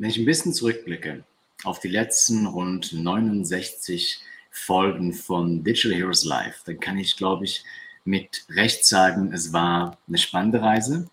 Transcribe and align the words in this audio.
Wenn 0.00 0.10
ich 0.10 0.18
ein 0.18 0.26
bisschen 0.26 0.52
zurückblicke 0.52 1.24
auf 1.64 1.80
die 1.80 1.88
letzten 1.88 2.46
rund 2.46 2.92
69 2.92 4.20
Folgen 4.52 5.12
von 5.12 5.64
Digital 5.64 5.98
Heroes 5.98 6.24
Live, 6.24 6.62
dann 6.64 6.78
kann 6.78 6.98
ich, 6.98 7.16
glaube 7.16 7.46
ich, 7.46 7.64
mit 8.04 8.44
Recht 8.48 8.86
sagen, 8.86 9.32
es 9.32 9.52
war 9.52 9.98
eine 10.06 10.18
spannende 10.18 10.62
Reise 10.62 11.10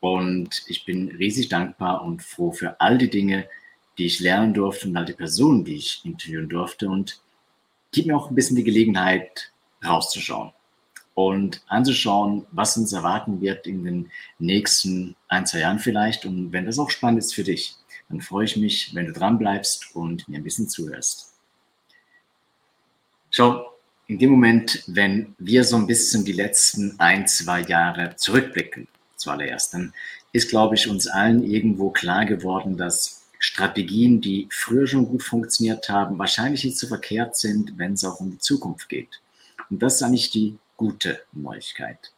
und 0.00 0.64
ich 0.66 0.84
bin 0.84 1.08
riesig 1.08 1.48
dankbar 1.48 2.04
und 2.04 2.22
froh 2.22 2.52
für 2.52 2.78
all 2.78 2.98
die 2.98 3.08
Dinge, 3.08 3.48
die 3.96 4.04
ich 4.04 4.20
lernen 4.20 4.52
durfte 4.52 4.86
und 4.86 4.98
all 4.98 5.06
die 5.06 5.14
Personen, 5.14 5.64
die 5.64 5.76
ich 5.76 6.04
interviewen 6.04 6.50
durfte 6.50 6.90
und 6.90 7.22
gibt 7.90 8.06
mir 8.06 8.18
auch 8.18 8.28
ein 8.28 8.34
bisschen 8.34 8.56
die 8.56 8.64
Gelegenheit, 8.64 9.50
rauszuschauen 9.82 10.52
und 11.14 11.62
anzuschauen, 11.68 12.46
was 12.50 12.76
uns 12.76 12.92
erwarten 12.92 13.40
wird 13.40 13.66
in 13.66 13.84
den 13.84 14.10
nächsten 14.38 15.16
ein, 15.28 15.46
zwei 15.46 15.60
Jahren 15.60 15.78
vielleicht. 15.78 16.26
Und 16.26 16.52
wenn 16.52 16.66
das 16.66 16.78
auch 16.78 16.90
spannend 16.90 17.20
ist 17.20 17.34
für 17.34 17.42
dich, 17.42 17.76
dann 18.08 18.20
freue 18.20 18.44
ich 18.44 18.56
mich, 18.56 18.94
wenn 18.94 19.06
du 19.06 19.12
dran 19.12 19.38
bleibst 19.38 19.94
und 19.94 20.28
mir 20.28 20.38
ein 20.38 20.44
bisschen 20.44 20.68
zuhörst. 20.68 21.32
Schau, 23.30 23.72
in 24.06 24.18
dem 24.18 24.30
Moment, 24.30 24.84
wenn 24.86 25.34
wir 25.38 25.64
so 25.64 25.76
ein 25.76 25.86
bisschen 25.86 26.24
die 26.24 26.32
letzten 26.32 26.98
ein, 26.98 27.26
zwei 27.26 27.60
Jahre 27.62 28.14
zurückblicken, 28.16 28.86
zuallererst, 29.16 29.74
dann 29.74 29.92
ist, 30.32 30.50
glaube 30.50 30.76
ich, 30.76 30.88
uns 30.88 31.06
allen 31.06 31.42
irgendwo 31.42 31.90
klar 31.90 32.24
geworden, 32.24 32.76
dass 32.76 33.24
Strategien, 33.38 34.20
die 34.20 34.48
früher 34.50 34.86
schon 34.86 35.06
gut 35.06 35.22
funktioniert 35.22 35.88
haben, 35.88 36.18
wahrscheinlich 36.18 36.64
nicht 36.64 36.78
so 36.78 36.86
verkehrt 36.86 37.36
sind, 37.36 37.76
wenn 37.78 37.94
es 37.94 38.04
auch 38.04 38.20
um 38.20 38.30
die 38.30 38.38
Zukunft 38.38 38.88
geht. 38.88 39.20
Und 39.70 39.82
das 39.82 39.96
ist 39.96 40.02
eigentlich 40.02 40.30
die 40.30 40.56
gute 40.76 41.20
Neuigkeit. 41.32 42.12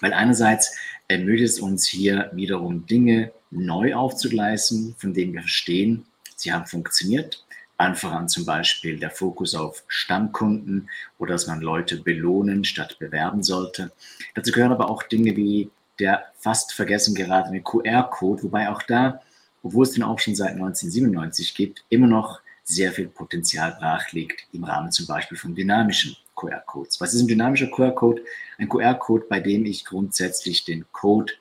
Weil 0.00 0.12
einerseits 0.12 0.76
ermöglicht 1.08 1.54
es 1.54 1.60
uns 1.60 1.86
hier 1.86 2.30
wiederum 2.34 2.86
Dinge 2.86 3.32
neu 3.50 3.94
aufzugleisen, 3.94 4.94
von 4.98 5.14
denen 5.14 5.34
wir 5.34 5.40
verstehen, 5.40 6.06
sie 6.36 6.52
haben 6.52 6.66
funktioniert. 6.66 7.44
Einfach 7.78 8.12
an 8.12 8.28
zum 8.28 8.46
Beispiel 8.46 8.98
der 8.98 9.10
Fokus 9.10 9.54
auf 9.54 9.84
Stammkunden 9.86 10.88
oder 11.18 11.34
dass 11.34 11.46
man 11.46 11.60
Leute 11.60 11.98
belohnen 11.98 12.64
statt 12.64 12.98
bewerben 12.98 13.42
sollte. 13.42 13.92
Dazu 14.34 14.50
gehören 14.50 14.72
aber 14.72 14.90
auch 14.90 15.02
Dinge 15.02 15.36
wie 15.36 15.70
der 15.98 16.24
fast 16.38 16.72
vergessen 16.72 17.14
geratene 17.14 17.62
QR-Code, 17.62 18.44
wobei 18.44 18.70
auch 18.70 18.82
da, 18.82 19.20
obwohl 19.62 19.84
es 19.84 19.92
den 19.92 20.02
auch 20.02 20.18
schon 20.18 20.34
seit 20.34 20.52
1997 20.52 21.54
gibt, 21.54 21.84
immer 21.90 22.06
noch 22.06 22.40
sehr 22.64 22.92
viel 22.92 23.08
Potenzial 23.08 23.76
brach 23.78 24.10
liegt 24.12 24.46
im 24.52 24.64
Rahmen 24.64 24.90
zum 24.90 25.06
Beispiel 25.06 25.38
von 25.38 25.54
dynamischen 25.54 26.16
QR-Codes. 26.34 27.00
Was 27.00 27.14
ist 27.14 27.22
ein 27.22 27.28
dynamischer 27.28 27.68
QR-Code? 27.68 28.22
Ein 28.58 28.68
QR-Code, 28.68 29.26
bei 29.28 29.40
dem 29.40 29.64
ich 29.64 29.84
grundsätzlich 29.84 30.64
den 30.64 30.84
Code 30.92 31.32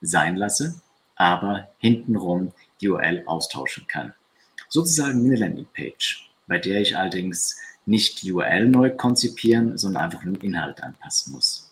sein 0.00 0.36
lasse, 0.36 0.80
aber 1.20 1.68
hintenrum 1.76 2.50
die 2.80 2.88
URL 2.88 3.24
austauschen 3.26 3.86
kann. 3.86 4.14
Sozusagen 4.70 5.22
eine 5.26 5.36
Landingpage, 5.36 6.30
bei 6.46 6.58
der 6.58 6.80
ich 6.80 6.96
allerdings 6.96 7.58
nicht 7.84 8.22
die 8.22 8.32
URL 8.32 8.66
neu 8.66 8.88
konzipieren, 8.88 9.76
sondern 9.76 10.04
einfach 10.04 10.22
den 10.22 10.36
Inhalt 10.36 10.82
anpassen 10.82 11.34
muss. 11.34 11.70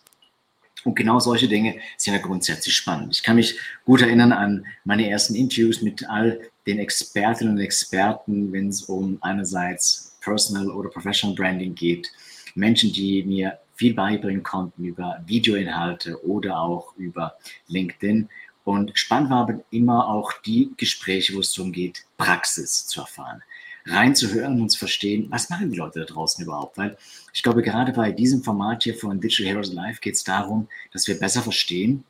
Und 0.83 0.95
genau 0.95 1.19
solche 1.19 1.47
Dinge 1.47 1.79
sind 1.97 2.13
ja 2.13 2.19
grundsätzlich 2.19 2.75
spannend. 2.75 3.15
Ich 3.15 3.23
kann 3.23 3.37
mich 3.37 3.57
gut 3.85 4.01
erinnern 4.01 4.33
an 4.33 4.67
meine 4.85 5.09
ersten 5.09 5.33
Interviews 5.33 5.81
mit 5.81 6.07
all 6.07 6.39
den 6.67 6.77
Expertinnen 6.77 7.55
und 7.55 7.59
Experten, 7.59 8.53
wenn 8.53 8.69
es 8.69 8.83
um 8.83 9.17
einerseits 9.21 10.15
Personal 10.21 10.69
oder 10.69 10.89
Professional 10.89 11.35
Branding 11.35 11.73
geht. 11.73 12.11
Menschen, 12.53 12.93
die 12.93 13.23
mir 13.23 13.57
viel 13.73 13.95
beibringen 13.95 14.43
konnten 14.43 14.85
über 14.85 15.23
Videoinhalte 15.25 16.23
oder 16.23 16.59
auch 16.61 16.93
über 16.97 17.35
LinkedIn. 17.67 18.29
Und 18.69 18.91
spannend 18.93 19.31
war 19.31 19.39
aber 19.39 19.63
immer 19.71 20.07
auch 20.07 20.31
die 20.45 20.71
Gespräche, 20.77 21.33
wo 21.33 21.39
es 21.39 21.53
darum 21.53 21.71
geht, 21.71 22.05
Praxis 22.17 22.85
zu 22.85 23.01
erfahren. 23.01 23.41
Reinzuhören 23.87 24.61
und 24.61 24.69
zu 24.69 24.77
verstehen, 24.77 25.25
was 25.31 25.49
machen 25.49 25.71
die 25.71 25.77
Leute 25.79 26.01
da 26.01 26.05
draußen 26.05 26.45
überhaupt? 26.45 26.77
Weil 26.77 26.95
ich 27.33 27.41
glaube, 27.41 27.63
gerade 27.63 27.93
bei 27.93 28.11
diesem 28.11 28.43
Format 28.43 28.83
hier 28.83 28.93
von 28.93 29.19
Digital 29.19 29.47
Heroes 29.47 29.73
Live 29.73 30.01
geht 30.01 30.13
es 30.13 30.23
darum, 30.23 30.67
dass 30.93 31.07
wir 31.07 31.17
besser 31.17 31.41
verstehen, 31.41 32.03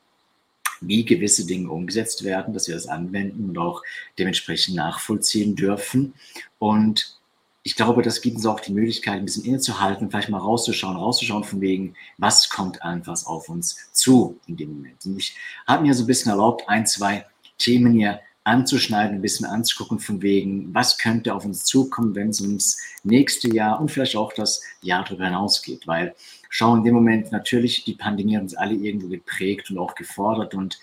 wie 0.82 1.06
gewisse 1.06 1.48
Dinge 1.48 1.70
umgesetzt 1.70 2.26
werden, 2.26 2.54
dass 2.54 2.68
wir 2.68 2.76
das 2.76 2.88
anwenden 2.88 3.48
und 3.48 3.58
auch 3.58 3.82
dementsprechend 4.18 4.76
nachvollziehen 4.76 5.56
dürfen. 5.56 6.14
Und 6.58 7.19
ich 7.64 7.76
glaube, 7.76 8.02
das 8.02 8.22
gibt 8.22 8.38
uns 8.38 8.46
auch 8.46 8.60
die 8.60 8.72
Möglichkeit, 8.72 9.16
ein 9.16 9.26
bisschen 9.26 9.46
innezuhalten, 9.46 10.10
vielleicht 10.10 10.30
mal 10.30 10.38
rauszuschauen, 10.38 10.96
rauszuschauen 10.96 11.44
von 11.44 11.60
wegen, 11.62 11.96
was 12.18 12.50
kommt 12.50 12.82
einfach 12.82 13.26
auf 13.26 13.50
uns 13.50 13.92
zu 13.92 14.40
in 14.48 14.56
dem 14.56 14.74
Moment. 14.74 15.06
Und 15.06 15.18
ich 15.18 15.36
habe 15.68 15.84
mir 15.84 15.94
so 15.94 16.04
ein 16.04 16.08
bisschen 16.08 16.32
erlaubt, 16.32 16.68
ein, 16.70 16.86
zwei 16.86 17.26
Themen 17.58 17.94
hier 17.94 18.22
anzuschneiden, 18.46 19.16
ein 19.16 19.22
bisschen 19.22 19.46
anzugucken 19.46 20.00
von 20.00 20.22
wegen, 20.22 20.74
was 20.74 20.98
könnte 20.98 21.34
auf 21.34 21.46
uns 21.46 21.66
zukommen, 21.66 22.16
wenn 22.16 22.30
es 22.30 22.42
ums 22.42 22.80
nächste 23.04 23.54
Jahr 23.54 23.80
und 23.80 23.92
vielleicht 23.92 24.16
auch 24.16 24.34
das 24.34 24.62
Jahr 24.82 25.04
darüber 25.04 25.26
hinausgeht. 25.26 25.86
Weil 25.86 26.16
schau 26.50 26.76
in 26.76 26.84
dem 26.84 26.96
Moment 26.96 27.32
natürlich, 27.32 27.84
die 27.84 27.94
Pandemie 27.94 28.36
hat 28.36 28.44
uns 28.44 28.56
alle 28.56 28.74
irgendwo 28.74 29.10
geprägt 29.10 29.70
und 29.70 29.78
auch 29.78 29.96
gefordert 29.96 30.56
und 30.56 30.80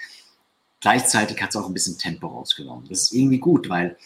gleichzeitig 0.80 1.40
hat 1.42 1.50
es 1.50 1.56
auch 1.56 1.66
ein 1.66 1.74
bisschen 1.74 1.98
Tempo 1.98 2.28
rausgenommen. 2.28 2.86
Das 2.88 3.04
ist 3.04 3.12
irgendwie 3.12 3.38
gut, 3.38 3.68
weil 3.68 3.96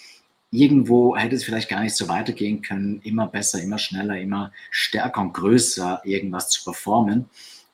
irgendwo 0.50 1.16
hätte 1.16 1.36
es 1.36 1.44
vielleicht 1.44 1.68
gar 1.68 1.82
nicht 1.82 1.96
so 1.96 2.08
weitergehen 2.08 2.62
können, 2.62 3.00
immer 3.02 3.26
besser, 3.26 3.62
immer 3.62 3.78
schneller, 3.78 4.18
immer 4.18 4.52
stärker 4.70 5.20
und 5.20 5.32
größer 5.32 6.02
irgendwas 6.04 6.50
zu 6.50 6.64
performen. 6.64 7.28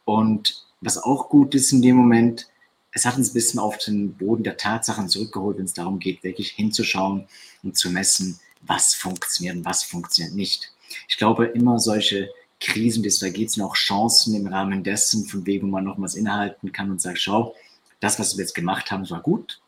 Und 0.04 0.64
was 0.80 0.98
auch 0.98 1.28
gut 1.28 1.54
ist 1.54 1.72
in 1.72 1.82
dem 1.82 1.96
Moment, 1.96 2.48
es 2.92 3.04
hat 3.04 3.16
uns 3.16 3.30
ein 3.30 3.34
bisschen 3.34 3.60
auf 3.60 3.78
den 3.78 4.14
Boden 4.14 4.42
der 4.42 4.56
Tatsachen 4.56 5.08
zurückgeholt, 5.08 5.58
wenn 5.58 5.64
es 5.64 5.74
darum 5.74 5.98
geht, 5.98 6.22
wirklich 6.22 6.50
hinzuschauen 6.52 7.26
und 7.62 7.76
zu 7.76 7.90
messen, 7.90 8.38
was 8.62 8.94
funktioniert 8.94 9.56
und 9.56 9.64
was 9.64 9.82
funktioniert 9.82 10.34
nicht. 10.34 10.72
Ich 11.08 11.16
glaube, 11.16 11.46
immer 11.46 11.78
solche 11.78 12.30
Krisen, 12.60 13.02
da 13.02 13.28
geht 13.28 13.48
es 13.48 13.56
noch 13.56 13.74
Chancen 13.74 14.34
im 14.34 14.46
Rahmen 14.46 14.82
dessen, 14.82 15.26
von 15.26 15.44
wegen 15.44 15.70
man 15.70 15.84
noch 15.84 16.00
was 16.00 16.14
innehalten 16.14 16.72
kann 16.72 16.90
und 16.90 17.00
sagt, 17.00 17.20
schau, 17.20 17.54
das, 18.00 18.18
was 18.18 18.36
wir 18.36 18.44
jetzt 18.44 18.54
gemacht 18.54 18.90
haben, 18.90 19.08
war 19.10 19.20
gut, 19.20 19.60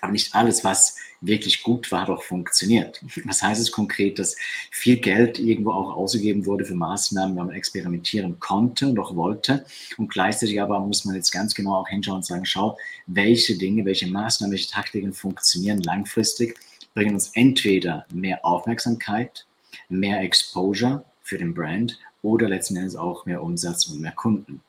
aber 0.00 0.12
nicht 0.12 0.34
alles, 0.34 0.64
was 0.64 0.96
wirklich 1.20 1.62
gut 1.62 1.90
war, 1.90 2.08
auch 2.08 2.22
funktioniert. 2.22 3.02
Was 3.24 3.42
heißt 3.42 3.60
es 3.60 3.72
konkret, 3.72 4.18
dass 4.18 4.36
viel 4.70 4.96
Geld 4.98 5.38
irgendwo 5.38 5.70
auch 5.70 5.96
ausgegeben 5.96 6.46
wurde 6.46 6.64
für 6.64 6.74
Maßnahmen, 6.74 7.36
weil 7.36 7.46
man 7.46 7.54
experimentieren 7.54 8.38
konnte 8.40 8.88
und 8.88 8.98
auch 8.98 9.14
wollte. 9.16 9.64
Und 9.96 10.08
gleichzeitig 10.08 10.60
aber 10.60 10.80
muss 10.80 11.04
man 11.04 11.14
jetzt 11.14 11.30
ganz 11.30 11.54
genau 11.54 11.76
auch 11.76 11.88
hinschauen 11.88 12.16
und 12.16 12.26
sagen, 12.26 12.44
schau, 12.44 12.76
welche 13.06 13.56
Dinge, 13.56 13.84
welche 13.84 14.06
Maßnahmen, 14.06 14.52
welche 14.52 14.70
Taktiken 14.70 15.12
funktionieren 15.12 15.82
langfristig, 15.82 16.58
bringen 16.94 17.14
uns 17.14 17.30
entweder 17.34 18.06
mehr 18.12 18.44
Aufmerksamkeit, 18.44 19.46
mehr 19.88 20.20
Exposure 20.20 21.04
für 21.22 21.38
den 21.38 21.54
Brand 21.54 21.98
oder 22.22 22.48
letzten 22.48 22.76
Endes 22.76 22.96
auch 22.96 23.26
mehr 23.26 23.42
Umsatz 23.42 23.86
und 23.86 24.00
mehr 24.00 24.12
Kunden. 24.12 24.60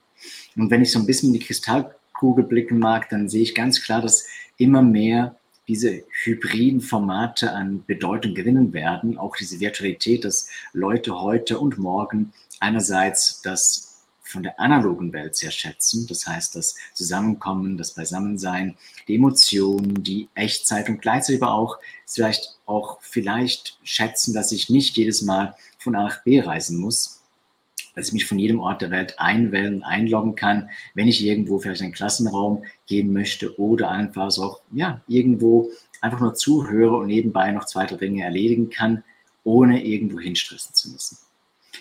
Und 0.56 0.72
wenn 0.72 0.82
ich 0.82 0.92
so 0.92 1.00
ein 1.00 1.06
bisschen 1.06 1.34
in 1.34 1.40
die 1.40 1.46
Kristallkugel 2.26 2.46
blicken 2.46 2.80
mag, 2.80 3.10
dann 3.10 3.30
sehe 3.30 3.44
ich 3.44 3.56
ganz 3.56 3.82
klar, 3.82 4.02
dass 4.02 4.26
immer 4.58 4.82
mehr 4.82 5.36
diese 5.68 6.04
hybriden 6.24 6.82
Formate 6.82 7.52
an 7.52 7.84
Bedeutung 7.86 8.36
gewinnen 8.36 8.74
werden, 8.74 9.18
auch 9.18 9.36
diese 9.36 9.60
Virtualität, 9.60 10.24
dass 10.24 10.50
Leute 10.74 11.20
heute 11.20 11.60
und 11.60 11.78
morgen 11.78 12.34
einerseits 12.60 13.42
das 13.42 14.04
von 14.22 14.44
der 14.44 14.60
analogen 14.60 15.14
Welt 15.14 15.36
sehr 15.36 15.52
schätzen, 15.52 16.08
das 16.08 16.26
heißt 16.26 16.56
das 16.56 16.76
Zusammenkommen, 16.94 17.78
das 17.78 17.94
Beisammensein, 17.94 18.76
die 19.08 19.16
Emotionen, 19.16 20.04
die 20.04 20.30
Echtzeit 20.34 20.90
und 20.90 21.02
gleichzeitig 21.02 21.42
aber 21.42 21.54
auch 21.54 21.78
vielleicht 22.08 22.58
auch 22.66 22.98
vielleicht 23.02 23.78
schätzen, 23.84 24.34
dass 24.34 24.52
ich 24.52 24.70
nicht 24.70 24.98
jedes 24.98 25.22
Mal 25.22 25.56
von 25.78 25.96
A 25.96 26.04
nach 26.04 26.24
B 26.24 26.40
reisen 26.40 26.78
muss, 26.78 27.22
dass 27.96 28.08
ich 28.08 28.14
mich 28.14 28.26
von 28.26 28.38
jedem 28.38 28.60
Ort 28.60 28.82
der 28.82 28.92
Welt 28.92 29.20
einwählen, 29.20 29.84
einloggen 29.84 30.36
kann, 30.36 30.70
wenn 30.94 31.08
ich 31.08 31.26
irgendwo 31.26 31.60
vielleicht 31.60 31.82
in 31.82 31.86
einen 31.86 31.94
Klassenraum 31.94 32.64
gehen 32.88 33.14
möchte 33.14 33.60
oder 33.60 33.90
einfach 33.90 34.30
so 34.32 34.44
auch, 34.44 34.62
ja, 34.72 35.02
irgendwo 35.08 35.72
einfach 36.02 36.20
nur 36.20 36.36
zuhöre 36.36 36.98
und 36.98 37.08
nebenbei 37.08 37.52
noch 37.52 37.66
zwei, 37.66 37.86
drei 37.86 37.96
Dinge 37.96 38.24
erledigen 38.24 38.70
kann, 38.70 39.04
ohne 39.44 39.84
irgendwo 39.84 40.20
hinstressen 40.20 40.76
zu 40.76 40.90
müssen. 40.92 41.18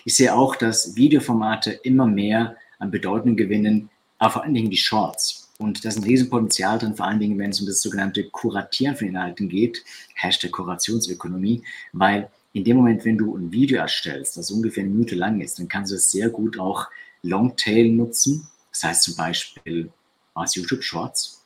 Ich 0.03 0.15
sehe 0.15 0.33
auch, 0.33 0.55
dass 0.55 0.95
Videoformate 0.95 1.71
immer 1.71 2.05
mehr 2.05 2.57
an 2.79 2.91
Bedeutung 2.91 3.35
gewinnen, 3.35 3.89
aber 4.17 4.31
vor 4.31 4.43
allen 4.43 4.53
Dingen 4.53 4.69
die 4.69 4.77
Shorts. 4.77 5.49
Und 5.57 5.85
da 5.85 5.89
ist 5.89 5.97
ein 5.97 6.03
Riesenpotenzial 6.03 6.79
drin, 6.79 6.95
vor 6.95 7.05
allen 7.05 7.19
Dingen, 7.19 7.37
wenn 7.39 7.51
es 7.51 7.61
um 7.61 7.67
das 7.67 7.81
sogenannte 7.81 8.25
Kuratieren 8.29 8.95
von 8.95 9.07
Inhalten 9.07 9.47
geht, 9.47 9.83
Hashtag 10.13 10.51
Kurationsökonomie, 10.51 11.63
weil 11.93 12.29
in 12.55 12.63
dem 12.63 12.77
Moment, 12.77 13.03
wenn 13.03 13.17
du 13.17 13.35
ein 13.35 13.51
Video 13.51 13.79
erstellst, 13.79 14.37
das 14.37 14.49
ungefähr 14.49 14.83
eine 14.83 14.93
Minute 14.93 15.15
lang 15.15 15.41
ist, 15.41 15.59
dann 15.59 15.67
kannst 15.67 15.91
du 15.91 15.97
es 15.97 16.09
sehr 16.09 16.29
gut 16.29 16.57
auch 16.57 16.87
Longtail 17.21 17.89
nutzen. 17.89 18.47
Das 18.71 18.83
heißt 18.85 19.03
zum 19.03 19.15
Beispiel 19.17 19.91
als 20.33 20.55
YouTube 20.55 20.81
Shorts. 20.81 21.43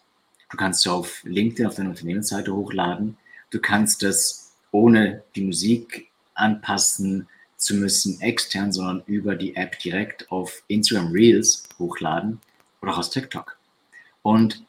Du 0.51 0.57
kannst 0.57 0.85
es 0.85 0.91
auf 0.91 1.23
LinkedIn 1.23 1.65
auf 1.65 1.73
deine 1.73 1.89
Unternehmensseite 1.89 2.56
hochladen. 2.56 3.17
Du 3.50 3.59
kannst 3.59 4.03
es 4.03 4.51
ohne 4.69 5.23
die 5.35 5.45
Musik 5.45 6.11
anpassen 6.35 7.27
zu 7.57 7.73
müssen, 7.73 8.21
extern, 8.21 8.71
sondern 8.71 9.01
über 9.07 9.35
die 9.35 9.55
App 9.55 9.79
direkt 9.79 10.31
auf 10.31 10.62
Instagram 10.67 11.12
Reels 11.12 11.67
hochladen 11.79 12.39
oder 12.83 12.94
auch 12.94 13.00
aus 13.00 13.09
TikTok. 13.09 13.57
Und 14.21 14.63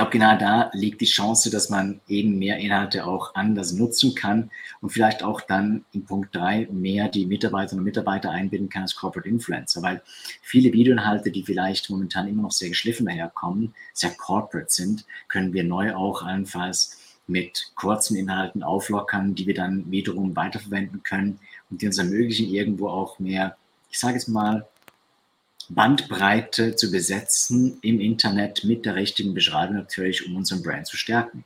glaube, 0.00 0.12
genau 0.12 0.38
da 0.38 0.70
liegt 0.72 1.02
die 1.02 1.06
Chance, 1.06 1.50
dass 1.50 1.68
man 1.68 2.00
eben 2.08 2.38
mehr 2.38 2.56
Inhalte 2.56 3.06
auch 3.06 3.34
anders 3.34 3.72
nutzen 3.72 4.14
kann 4.14 4.50
und 4.80 4.88
vielleicht 4.88 5.22
auch 5.22 5.42
dann 5.42 5.84
in 5.92 6.06
Punkt 6.06 6.34
3 6.34 6.68
mehr 6.72 7.08
die 7.08 7.26
Mitarbeiterinnen 7.26 7.80
und 7.80 7.84
Mitarbeiter 7.84 8.30
einbinden 8.30 8.70
kann 8.70 8.82
als 8.82 8.96
Corporate 8.96 9.28
Influencer, 9.28 9.82
weil 9.82 10.00
viele 10.40 10.72
Videoinhalte, 10.72 11.30
die 11.30 11.42
vielleicht 11.42 11.90
momentan 11.90 12.28
immer 12.28 12.44
noch 12.44 12.50
sehr 12.50 12.70
geschliffen 12.70 13.04
daherkommen, 13.04 13.74
sehr 13.92 14.12
corporate 14.12 14.70
sind, 14.70 15.04
können 15.28 15.52
wir 15.52 15.64
neu 15.64 15.94
auch 15.94 16.22
allenfalls 16.22 16.98
mit 17.26 17.72
kurzen 17.74 18.16
Inhalten 18.16 18.62
auflockern, 18.62 19.34
die 19.34 19.46
wir 19.46 19.54
dann 19.54 19.90
wiederum 19.90 20.34
weiterverwenden 20.34 21.02
können 21.02 21.40
und 21.68 21.82
die 21.82 21.86
uns 21.86 21.98
ermöglichen, 21.98 22.48
irgendwo 22.48 22.88
auch 22.88 23.18
mehr, 23.18 23.58
ich 23.90 23.98
sage 23.98 24.16
es 24.16 24.28
mal, 24.28 24.66
Bandbreite 25.70 26.74
zu 26.74 26.90
besetzen 26.90 27.78
im 27.82 28.00
Internet 28.00 28.64
mit 28.64 28.84
der 28.84 28.96
richtigen 28.96 29.34
Beschreibung 29.34 29.76
natürlich, 29.76 30.26
um 30.26 30.34
unseren 30.34 30.62
Brand 30.62 30.88
zu 30.88 30.96
stärken. 30.96 31.44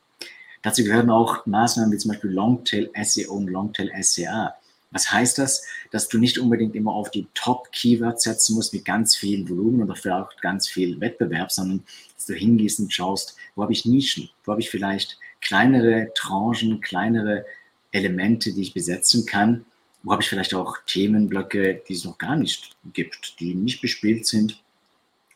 Dazu 0.62 0.82
gehören 0.82 1.10
auch 1.10 1.44
Maßnahmen 1.44 1.92
wie 1.92 1.98
zum 1.98 2.12
Beispiel 2.12 2.30
Longtail 2.30 2.90
SEO 3.02 3.34
und 3.34 3.48
Longtail 3.48 3.92
SEA. 4.00 4.54
Was 4.92 5.12
heißt 5.12 5.36
das? 5.36 5.66
Dass 5.90 6.08
du 6.08 6.16
nicht 6.16 6.38
unbedingt 6.38 6.74
immer 6.74 6.94
auf 6.94 7.10
die 7.10 7.26
Top-Keywords 7.34 8.24
setzen 8.24 8.54
musst 8.54 8.72
mit 8.72 8.86
ganz 8.86 9.14
viel 9.14 9.46
Volumen 9.46 9.82
oder 9.82 9.94
vielleicht 9.94 10.40
ganz 10.40 10.68
viel 10.68 10.98
Wettbewerb, 11.00 11.52
sondern 11.52 11.84
dass 12.14 12.24
du 12.24 12.32
hingehst 12.32 12.80
und 12.80 12.94
schaust, 12.94 13.36
wo 13.56 13.62
habe 13.62 13.74
ich 13.74 13.84
Nischen, 13.84 14.30
wo 14.44 14.52
habe 14.52 14.62
ich 14.62 14.70
vielleicht 14.70 15.18
kleinere 15.42 16.12
Tranchen, 16.14 16.80
kleinere 16.80 17.44
Elemente, 17.92 18.54
die 18.54 18.62
ich 18.62 18.72
besetzen 18.72 19.26
kann 19.26 19.66
habe 20.10 20.22
ich 20.22 20.28
vielleicht 20.28 20.54
auch 20.54 20.76
Themenblöcke, 20.86 21.82
die 21.88 21.94
es 21.94 22.04
noch 22.04 22.18
gar 22.18 22.36
nicht 22.36 22.76
gibt, 22.92 23.40
die 23.40 23.54
nicht 23.54 23.80
bespielt 23.80 24.26
sind. 24.26 24.62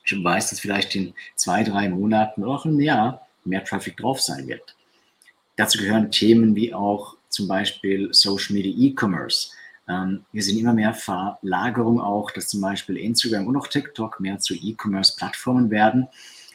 Ich 0.04 0.12
weiß, 0.12 0.50
dass 0.50 0.60
vielleicht 0.60 0.94
in 0.94 1.14
zwei, 1.36 1.64
drei 1.64 1.88
Monaten 1.88 2.42
oder 2.42 2.52
auch 2.52 2.66
im 2.66 2.80
Jahr 2.80 3.26
mehr 3.44 3.64
Traffic 3.64 3.96
drauf 3.96 4.20
sein 4.20 4.46
wird. 4.46 4.74
Dazu 5.56 5.78
gehören 5.78 6.10
Themen 6.10 6.54
wie 6.54 6.72
auch 6.72 7.16
zum 7.28 7.48
Beispiel 7.48 8.08
Social 8.12 8.54
Media 8.54 8.72
E-Commerce. 8.76 9.50
Ähm, 9.88 10.24
wir 10.32 10.42
sehen 10.42 10.58
immer 10.58 10.72
mehr 10.72 10.94
Verlagerung 10.94 12.00
auch, 12.00 12.30
dass 12.30 12.48
zum 12.48 12.60
Beispiel 12.60 12.96
Instagram 12.96 13.46
und 13.46 13.56
auch 13.56 13.66
TikTok 13.66 14.20
mehr 14.20 14.38
zu 14.38 14.54
E-Commerce-Plattformen 14.54 15.70
werden, 15.70 16.08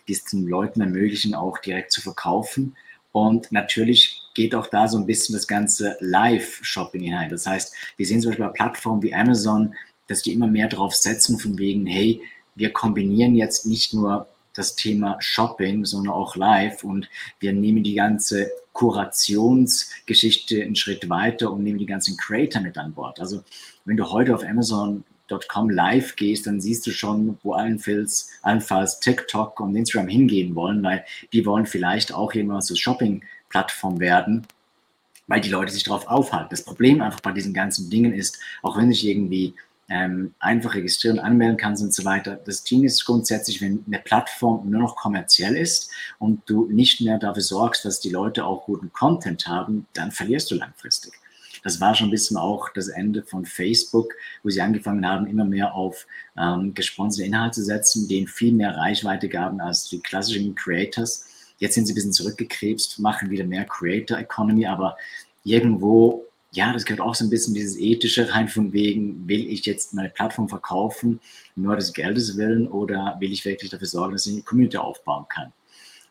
die 0.07 0.13
es 0.13 0.24
den 0.24 0.48
Leuten 0.48 0.81
ermöglichen, 0.81 1.36
auch 1.36 1.57
direkt 1.57 1.92
zu 1.92 2.01
verkaufen. 2.01 2.75
Und 3.12 3.51
natürlich 3.51 4.23
geht 4.33 4.56
auch 4.56 4.68
da 4.68 4.88
so 4.88 4.97
ein 4.97 5.06
bisschen 5.06 5.33
das 5.33 5.47
ganze 5.47 5.97
Live-Shopping 6.00 7.01
hinein. 7.01 7.30
Das 7.30 7.45
heißt, 7.45 7.74
wir 7.97 8.06
sehen 8.06 8.21
zum 8.21 8.31
Beispiel 8.31 8.45
bei 8.45 8.51
Plattformen 8.51 9.01
wie 9.03 9.13
Amazon, 9.13 9.75
dass 10.07 10.21
die 10.21 10.33
immer 10.33 10.47
mehr 10.47 10.68
darauf 10.68 10.95
setzen, 10.95 11.39
von 11.39 11.57
wegen, 11.57 11.85
hey, 11.85 12.21
wir 12.56 12.71
kombinieren 12.71 13.35
jetzt 13.35 13.65
nicht 13.65 13.94
nur 13.94 14.27
das 14.53 14.75
Thema 14.75 15.18
Shopping, 15.19 15.85
sondern 15.85 16.13
auch 16.13 16.35
Live 16.35 16.83
und 16.83 17.09
wir 17.39 17.53
nehmen 17.53 17.83
die 17.83 17.95
ganze 17.95 18.51
Kurationsgeschichte 18.74 20.62
einen 20.62 20.75
Schritt 20.75 21.09
weiter 21.09 21.51
und 21.51 21.63
nehmen 21.63 21.80
die 21.80 21.85
ganzen 21.85 22.18
Creator 22.18 22.62
mit 22.62 22.77
an 22.77 22.94
Bord. 22.94 23.19
Also 23.19 23.44
wenn 23.85 23.97
du 23.97 24.09
heute 24.12 24.35
auf 24.35 24.44
Amazon.com 25.30 25.70
live 25.70 26.16
gehst, 26.16 26.48
dann 26.48 26.62
siehst 26.62 26.86
du 26.86 26.92
schon, 26.92 27.38
wo 27.44 27.54
allenfalls, 27.54 28.30
allenfalls 28.42 29.00
TikTok 29.00 29.60
und 29.60 29.75
Instagram 29.75 30.08
hingehen 30.08 30.56
wollen, 30.56 30.84
weil 30.84 31.06
die 31.31 31.46
wollen 31.46 31.66
vielleicht 31.66 32.14
auch 32.14 32.34
irgendwann 32.34 32.62
so 32.62 32.75
Shopping 32.75 33.24
Plattform 33.50 34.00
werden, 34.00 34.46
weil 35.28 35.42
die 35.42 35.50
Leute 35.50 35.72
sich 35.72 35.84
darauf 35.84 36.08
aufhalten. 36.08 36.50
Das 36.50 36.64
Problem 36.64 37.02
einfach 37.02 37.22
bei 37.22 37.31
diesen 37.31 37.54
ganzen 37.54 37.90
Dingen 37.90 38.14
ist, 38.14 38.40
auch 38.62 38.78
wenn 38.78 38.92
ich 38.92 39.06
irgendwie 39.06 39.54
ähm, 39.90 40.34
einfach 40.40 40.74
registrieren, 40.75 41.20
anmelden 41.20 41.58
kannst 41.58 41.84
und 41.84 41.94
so 41.94 42.04
weiter. 42.06 42.40
Das 42.46 42.64
Ding 42.64 42.84
ist 42.84 43.06
grundsätzlich, 43.06 43.62
wenn 43.62 43.84
eine 43.86 44.00
Plattform 44.00 44.69
nur 44.69 44.81
noch 44.81 44.96
kommerziell 44.96 45.56
ist 45.56 45.92
und 46.19 46.42
du 46.48 46.68
nicht 46.68 47.02
mehr 47.02 47.19
dafür 47.19 47.44
sorgst, 47.44 47.86
dass 47.86 48.00
die 48.00 48.10
Leute 48.10 48.46
auch 48.46 48.66
guten 48.66 48.92
Content 48.92 49.46
haben, 49.46 49.86
dann 49.94 50.12
verlierst 50.12 50.50
du 50.52 50.56
langfristig. 50.56 51.14
Das 51.63 51.80
war 51.80 51.95
schon 51.95 52.10
ein 52.10 52.12
bisschen 52.12 52.38
auch 52.38 52.69
das 52.69 52.89
Ende 52.89 53.24
von 53.24 53.45
Facebook, 53.45 54.13
wo 54.44 54.50
sie 54.50 54.62
angefangen 54.62 55.07
haben, 55.07 55.27
immer 55.27 55.45
mehr 55.45 55.74
auf 55.74 56.06
ähm, 56.38 56.74
gesponserte 56.74 57.25
Inhalte 57.27 57.56
zu 57.56 57.63
setzen, 57.63 58.07
denen 58.07 58.27
viel 58.27 58.54
mehr 58.54 58.75
Reichweite 58.75 59.30
gaben 59.30 59.62
als 59.62 59.89
die 59.89 60.00
klassischen 60.00 60.56
Creators. 60.56 61.25
Jetzt 61.57 61.75
sind 61.75 61.86
sie 61.86 61.94
ein 61.94 61.95
bisschen 61.95 62.13
zurückgekrebst, 62.13 63.00
machen 63.00 63.30
wieder 63.30 63.45
mehr 63.45 63.65
Creator 63.65 64.18
Economy, 64.18 64.65
aber 64.65 64.98
irgendwo, 65.45 66.25
ja, 66.51 66.74
das 66.74 66.83
gehört 66.83 67.01
auch 67.01 67.15
so 67.15 67.24
ein 67.24 67.30
bisschen 67.30 67.54
dieses 67.54 67.77
ethische 67.77 68.33
rein 68.33 68.50
von 68.50 68.74
wegen, 68.74 69.27
will 69.27 69.48
ich 69.48 69.66
jetzt 69.66 69.94
meine 69.94 70.09
Plattform 70.09 70.50
verkaufen, 70.50 71.21
nur 71.56 71.75
des 71.77 71.94
Geldes 71.94 72.38
willen 72.38 72.68
oder 72.68 73.16
will 73.19 73.31
ich 73.31 73.45
wirklich 73.45 73.71
dafür 73.71 73.88
sorgen, 73.88 74.13
dass 74.13 74.25
ich 74.25 74.33
eine 74.33 74.44
Community 74.44 74.77
aufbauen 74.77 75.25
kann? 75.30 75.54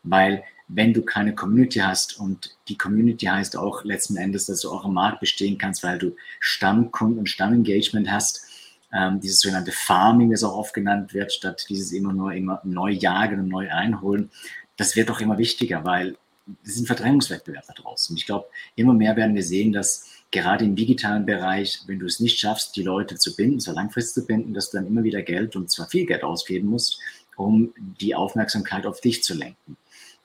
Weil 0.03 0.43
wenn 0.67 0.93
du 0.93 1.01
keine 1.01 1.35
Community 1.35 1.79
hast 1.79 2.19
und 2.19 2.55
die 2.67 2.77
Community 2.77 3.25
heißt 3.25 3.57
auch 3.57 3.83
letzten 3.83 4.17
Endes, 4.17 4.45
dass 4.45 4.61
du 4.61 4.71
auch 4.71 4.85
im 4.85 4.93
Markt 4.93 5.19
bestehen 5.19 5.57
kannst, 5.57 5.83
weil 5.83 5.99
du 5.99 6.15
Stammkunden 6.39 7.19
und 7.19 7.29
Stammengagement 7.29 8.09
hast, 8.09 8.45
ähm, 8.93 9.19
dieses 9.19 9.39
sogenannte 9.39 9.71
Farming, 9.71 10.31
das 10.31 10.43
auch 10.43 10.55
oft 10.55 10.73
genannt 10.73 11.13
wird, 11.13 11.33
statt 11.33 11.65
dieses 11.69 11.91
immer 11.91 12.13
nur 12.13 12.33
immer 12.33 12.61
neu 12.63 12.91
jagen 12.91 13.39
und 13.39 13.49
neu 13.49 13.71
einholen, 13.71 14.29
das 14.77 14.95
wird 14.95 15.09
doch 15.09 15.19
immer 15.19 15.37
wichtiger, 15.37 15.83
weil 15.83 16.15
es 16.63 16.75
sind 16.75 16.87
Verdrängungswettbewerb 16.87 17.65
da 17.67 17.73
draußen. 17.73 18.13
Und 18.13 18.17
ich 18.17 18.25
glaube, 18.25 18.47
immer 18.75 18.93
mehr 18.93 19.15
werden 19.15 19.35
wir 19.35 19.43
sehen, 19.43 19.71
dass 19.71 20.09
gerade 20.31 20.65
im 20.65 20.75
digitalen 20.75 21.25
Bereich, 21.25 21.81
wenn 21.87 21.99
du 21.99 22.05
es 22.05 22.19
nicht 22.19 22.39
schaffst, 22.39 22.75
die 22.75 22.83
Leute 22.83 23.15
zu 23.15 23.35
binden, 23.35 23.59
zwar 23.59 23.75
langfristig 23.75 24.23
zu 24.23 24.27
binden, 24.27 24.53
dass 24.53 24.71
du 24.71 24.77
dann 24.77 24.87
immer 24.87 25.03
wieder 25.03 25.21
Geld 25.21 25.55
und 25.55 25.71
zwar 25.71 25.87
viel 25.87 26.05
Geld 26.05 26.23
ausgeben 26.23 26.69
musst, 26.69 26.99
um 27.35 27.73
die 27.77 28.15
Aufmerksamkeit 28.15 28.85
auf 28.85 28.99
dich 28.99 29.23
zu 29.23 29.33
lenken. 29.35 29.77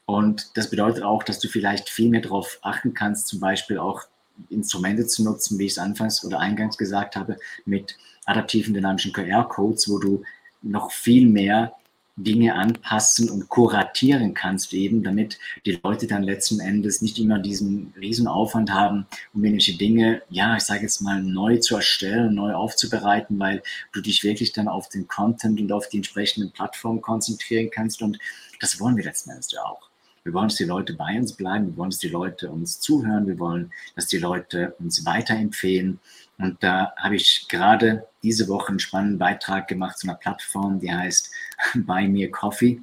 Und 0.08 0.56
das 0.56 0.70
bedeutet 0.70 1.02
auch, 1.02 1.22
dass 1.22 1.38
du 1.38 1.48
vielleicht 1.48 1.90
viel 1.90 2.08
mehr 2.08 2.22
darauf 2.22 2.60
achten 2.62 2.94
kannst, 2.94 3.28
zum 3.28 3.40
Beispiel 3.40 3.76
auch 3.76 4.04
Instrumente 4.48 5.06
zu 5.06 5.22
nutzen, 5.22 5.58
wie 5.58 5.66
ich 5.66 5.72
es 5.72 5.78
anfangs 5.78 6.24
oder 6.24 6.38
eingangs 6.40 6.78
gesagt 6.78 7.14
habe, 7.14 7.36
mit 7.66 7.98
adaptiven 8.24 8.72
dynamischen 8.72 9.12
QR-Codes, 9.12 9.86
wo 9.90 9.98
du 9.98 10.22
noch 10.62 10.92
viel 10.92 11.26
mehr 11.26 11.74
Dinge 12.16 12.54
anpassen 12.54 13.28
und 13.28 13.50
kuratieren 13.50 14.32
kannst 14.32 14.72
eben, 14.72 15.02
damit 15.02 15.38
die 15.66 15.78
Leute 15.82 16.06
dann 16.06 16.22
letzten 16.22 16.58
Endes 16.60 17.02
nicht 17.02 17.18
immer 17.18 17.38
diesen 17.38 17.92
riesen 18.00 18.28
Aufwand 18.28 18.72
haben, 18.72 19.06
um 19.34 19.44
irgendwelche 19.44 19.76
Dinge, 19.76 20.22
ja, 20.30 20.56
ich 20.56 20.62
sage 20.62 20.84
jetzt 20.84 21.02
mal, 21.02 21.22
neu 21.22 21.58
zu 21.58 21.76
erstellen, 21.76 22.34
neu 22.34 22.54
aufzubereiten, 22.54 23.38
weil 23.38 23.62
du 23.92 24.00
dich 24.00 24.24
wirklich 24.24 24.52
dann 24.52 24.68
auf 24.68 24.88
den 24.88 25.06
Content 25.06 25.60
und 25.60 25.70
auf 25.70 25.90
die 25.90 25.98
entsprechenden 25.98 26.50
Plattformen 26.50 27.02
konzentrieren 27.02 27.68
kannst 27.70 28.00
und 28.00 28.18
das 28.58 28.80
wollen 28.80 28.96
wir 28.96 29.04
letzten 29.04 29.32
Endes 29.32 29.52
ja 29.52 29.62
auch. 29.62 29.87
Wir 30.24 30.32
wollen, 30.32 30.48
dass 30.48 30.56
die 30.56 30.64
Leute 30.64 30.94
bei 30.94 31.16
uns 31.18 31.32
bleiben, 31.32 31.68
wir 31.68 31.76
wollen, 31.76 31.90
dass 31.90 31.98
die 31.98 32.08
Leute 32.08 32.50
uns 32.50 32.80
zuhören, 32.80 33.26
wir 33.26 33.38
wollen, 33.38 33.72
dass 33.94 34.06
die 34.06 34.18
Leute 34.18 34.74
uns 34.78 35.04
weiterempfehlen 35.04 36.00
und 36.38 36.62
da 36.62 36.92
habe 36.96 37.16
ich 37.16 37.46
gerade 37.48 38.06
diese 38.22 38.48
Woche 38.48 38.68
einen 38.68 38.78
spannenden 38.78 39.18
Beitrag 39.18 39.66
gemacht 39.68 39.98
zu 39.98 40.06
einer 40.06 40.16
Plattform, 40.16 40.78
die 40.80 40.92
heißt 40.92 41.30
Buy 41.74 42.08
Me 42.08 42.30
Coffee. 42.30 42.80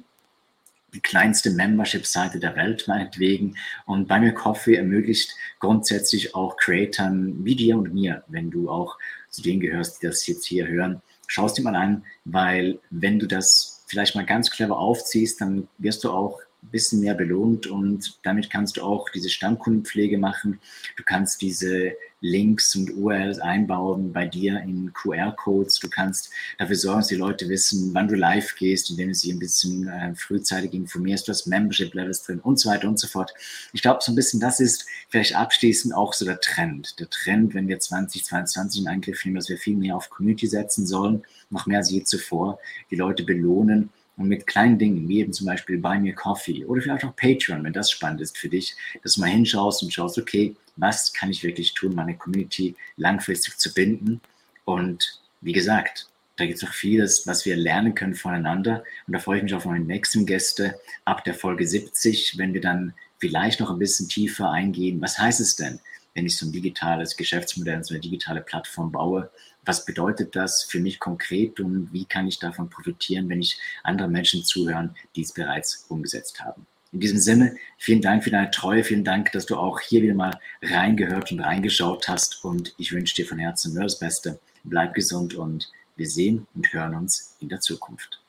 Die 0.94 1.00
kleinste 1.00 1.50
Membership-Seite 1.50 2.38
der 2.38 2.54
Welt, 2.54 2.84
meinetwegen. 2.86 3.56
Und 3.86 4.08
Buy 4.08 4.20
Me 4.20 4.34
Coffee 4.34 4.76
ermöglicht 4.76 5.34
grundsätzlich 5.58 6.34
auch 6.34 6.56
Creatoren 6.56 7.44
wie 7.44 7.56
dir 7.56 7.76
und 7.76 7.92
mir, 7.92 8.22
wenn 8.28 8.50
du 8.50 8.70
auch 8.70 8.98
zu 9.30 9.42
denen 9.42 9.60
gehörst, 9.60 10.02
die 10.02 10.06
das 10.06 10.26
jetzt 10.26 10.46
hier 10.46 10.66
hören, 10.66 11.02
schaust 11.26 11.58
dir 11.58 11.62
mal 11.62 11.74
an, 11.74 12.04
weil 12.24 12.78
wenn 12.90 13.18
du 13.18 13.26
das 13.26 13.84
vielleicht 13.86 14.14
mal 14.14 14.24
ganz 14.24 14.50
clever 14.50 14.78
aufziehst, 14.78 15.40
dann 15.40 15.68
wirst 15.78 16.04
du 16.04 16.10
auch 16.10 16.40
ein 16.66 16.70
bisschen 16.70 17.00
mehr 17.00 17.14
belohnt 17.14 17.68
und 17.68 18.18
damit 18.24 18.50
kannst 18.50 18.76
du 18.76 18.82
auch 18.82 19.08
diese 19.10 19.30
Stammkundenpflege 19.30 20.18
machen. 20.18 20.60
Du 20.96 21.04
kannst 21.04 21.40
diese 21.40 21.92
Links 22.20 22.74
und 22.74 22.96
URLs 22.96 23.38
einbauen 23.38 24.12
bei 24.12 24.26
dir 24.26 24.60
in 24.62 24.92
QR-Codes. 24.92 25.78
Du 25.78 25.88
kannst 25.88 26.30
dafür 26.58 26.74
sorgen, 26.74 27.00
dass 27.00 27.08
die 27.08 27.14
Leute 27.14 27.48
wissen, 27.48 27.94
wann 27.94 28.08
du 28.08 28.16
live 28.16 28.56
gehst, 28.56 28.90
indem 28.90 29.08
du 29.08 29.14
sie 29.14 29.32
ein 29.32 29.38
bisschen 29.38 29.86
äh, 29.86 30.14
frühzeitig 30.16 30.72
informierst. 30.74 31.28
Du 31.28 31.32
hast 31.32 31.46
Membership-Levels 31.46 32.24
drin 32.24 32.40
und 32.40 32.58
so 32.58 32.68
weiter 32.68 32.88
und 32.88 32.98
so 32.98 33.06
fort. 33.06 33.32
Ich 33.72 33.82
glaube, 33.82 34.00
so 34.02 34.10
ein 34.10 34.16
bisschen 34.16 34.40
das 34.40 34.58
ist 34.58 34.86
vielleicht 35.08 35.36
abschließend 35.36 35.94
auch 35.94 36.14
so 36.14 36.24
der 36.24 36.40
Trend. 36.40 36.98
Der 36.98 37.08
Trend, 37.08 37.54
wenn 37.54 37.68
wir 37.68 37.78
2022 37.78 38.80
in 38.80 38.88
Angriff 38.88 39.24
nehmen, 39.24 39.36
dass 39.36 39.48
wir 39.48 39.58
viel 39.58 39.76
mehr 39.76 39.94
auf 39.94 40.10
Community 40.10 40.48
setzen 40.48 40.86
sollen, 40.86 41.22
noch 41.50 41.66
mehr 41.66 41.78
als 41.78 41.90
je 41.90 42.02
zuvor, 42.02 42.58
die 42.90 42.96
Leute 42.96 43.22
belohnen 43.22 43.90
und 44.16 44.28
mit 44.28 44.46
kleinen 44.46 44.78
Dingen, 44.78 45.08
wie 45.08 45.20
eben 45.20 45.32
zum 45.32 45.46
Beispiel 45.46 45.78
Buy 45.78 45.98
Me 45.98 46.12
Coffee 46.12 46.64
oder 46.64 46.80
vielleicht 46.80 47.04
auch 47.04 47.14
Patreon, 47.16 47.64
wenn 47.64 47.72
das 47.72 47.90
spannend 47.90 48.20
ist 48.20 48.38
für 48.38 48.48
dich, 48.48 48.74
dass 49.02 49.14
du 49.14 49.20
mal 49.20 49.30
hinschaust 49.30 49.82
und 49.82 49.92
schaust, 49.92 50.18
okay, 50.18 50.56
was 50.76 51.12
kann 51.12 51.30
ich 51.30 51.42
wirklich 51.42 51.74
tun, 51.74 51.94
meine 51.94 52.16
Community 52.16 52.74
langfristig 52.96 53.58
zu 53.58 53.72
binden. 53.72 54.20
Und 54.64 55.20
wie 55.40 55.52
gesagt, 55.52 56.08
da 56.36 56.44
gibt 56.44 56.56
es 56.56 56.62
noch 56.62 56.72
vieles, 56.72 57.26
was 57.26 57.46
wir 57.46 57.56
lernen 57.56 57.94
können 57.94 58.14
voneinander. 58.14 58.84
Und 59.06 59.14
da 59.14 59.18
freue 59.18 59.38
ich 59.38 59.42
mich 59.42 59.54
auf 59.54 59.64
meine 59.64 59.84
nächsten 59.84 60.26
Gäste 60.26 60.78
ab 61.04 61.24
der 61.24 61.34
Folge 61.34 61.66
70, 61.66 62.36
wenn 62.36 62.52
wir 62.52 62.60
dann 62.60 62.92
vielleicht 63.18 63.60
noch 63.60 63.70
ein 63.70 63.78
bisschen 63.78 64.08
tiefer 64.08 64.50
eingehen. 64.50 65.00
Was 65.00 65.18
heißt 65.18 65.40
es 65.40 65.56
denn, 65.56 65.80
wenn 66.14 66.26
ich 66.26 66.36
so 66.36 66.46
ein 66.46 66.52
digitales 66.52 67.16
Geschäftsmodell, 67.16 67.82
so 67.84 67.94
eine 67.94 68.00
digitale 68.00 68.42
Plattform 68.42 68.92
baue? 68.92 69.30
Was 69.66 69.84
bedeutet 69.84 70.36
das 70.36 70.62
für 70.62 70.78
mich 70.78 71.00
konkret 71.00 71.60
und 71.60 71.92
wie 71.92 72.04
kann 72.04 72.28
ich 72.28 72.38
davon 72.38 72.70
profitieren, 72.70 73.28
wenn 73.28 73.40
ich 73.40 73.58
andere 73.82 74.08
Menschen 74.08 74.44
zuhören, 74.44 74.94
die 75.16 75.22
es 75.22 75.32
bereits 75.32 75.84
umgesetzt 75.88 76.40
haben? 76.42 76.66
In 76.92 77.00
diesem 77.00 77.18
Sinne, 77.18 77.56
vielen 77.76 78.00
Dank 78.00 78.22
für 78.22 78.30
deine 78.30 78.50
Treue, 78.52 78.84
vielen 78.84 79.04
Dank, 79.04 79.32
dass 79.32 79.44
du 79.44 79.56
auch 79.56 79.80
hier 79.80 80.02
wieder 80.02 80.14
mal 80.14 80.38
reingehört 80.62 81.32
und 81.32 81.40
reingeschaut 81.40 82.08
hast 82.08 82.44
und 82.44 82.74
ich 82.78 82.92
wünsche 82.92 83.16
dir 83.16 83.26
von 83.26 83.38
Herzen 83.38 83.74
nur 83.74 83.82
das 83.82 83.98
Beste. 83.98 84.38
Bleib 84.62 84.94
gesund 84.94 85.34
und 85.34 85.70
wir 85.96 86.08
sehen 86.08 86.46
und 86.54 86.72
hören 86.72 86.94
uns 86.94 87.36
in 87.40 87.48
der 87.48 87.60
Zukunft. 87.60 88.20